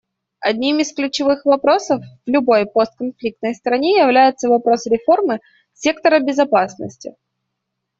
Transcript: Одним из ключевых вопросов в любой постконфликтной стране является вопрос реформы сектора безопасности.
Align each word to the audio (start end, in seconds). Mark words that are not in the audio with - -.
Одним 0.39 0.79
из 0.79 0.95
ключевых 0.95 1.45
вопросов 1.45 2.01
в 2.25 2.27
любой 2.27 2.65
постконфликтной 2.65 3.53
стране 3.53 3.99
является 3.99 4.49
вопрос 4.49 4.87
реформы 4.87 5.41
сектора 5.73 6.19
безопасности. 6.19 7.13